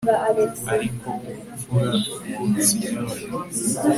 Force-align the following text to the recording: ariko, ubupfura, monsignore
ariko, 0.75 1.09
ubupfura, 1.25 1.91
monsignore 2.37 3.19